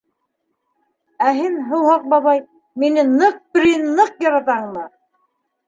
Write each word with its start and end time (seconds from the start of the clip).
Ә 1.25 1.33
һин, 1.39 1.59
һыуһаҡ 1.73 2.09
бабай, 2.15 2.43
мине 2.85 3.05
ныҡ-преныҡ 3.13 4.21
яратаңмы? 4.29 4.91